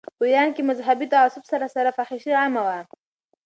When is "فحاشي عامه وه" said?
1.97-2.79